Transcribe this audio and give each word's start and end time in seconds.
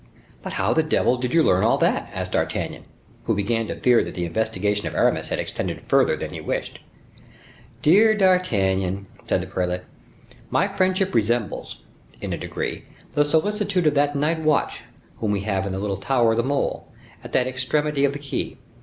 "But 0.41 0.53
how 0.53 0.73
the 0.73 0.81
devil 0.81 1.15
did 1.17 1.31
you 1.31 1.43
learn 1.43 1.63
all 1.63 1.77
that?" 1.77 2.09
asked 2.11 2.31
D'Artagnan, 2.31 2.85
who 3.25 3.35
began 3.35 3.67
to 3.67 3.75
fear 3.75 4.03
that 4.03 4.15
the 4.15 4.25
investigation 4.25 4.87
of 4.87 4.95
Aramis 4.95 5.29
had 5.29 5.37
extended 5.37 5.83
further 5.85 6.15
than 6.15 6.33
he 6.33 6.41
wished. 6.41 6.79
"Dear 7.83 8.15
D'Artagnan," 8.17 9.05
said 9.27 9.41
the 9.41 9.45
prelate, 9.45 9.81
"my 10.49 10.67
friendship 10.67 11.13
resembles, 11.13 11.81
in 12.19 12.33
a 12.33 12.37
degree, 12.39 12.85
the 13.11 13.23
solicitude 13.23 13.85
of 13.85 13.93
that 13.93 14.15
night 14.15 14.39
watch 14.39 14.81
whom 15.17 15.29
we 15.29 15.41
have 15.41 15.67
in 15.67 15.71
the 15.71 15.77
little 15.79 15.97
tower 15.97 16.31
of 16.31 16.37
the 16.37 16.41
mole, 16.43 16.87
at 17.23 17.31
the 17.31 17.47
extremity 17.47 18.03
of 18.03 18.13
the 18.13 18.17
quay. 18.17 18.57